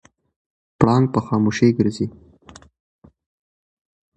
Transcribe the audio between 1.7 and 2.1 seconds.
ګرځي.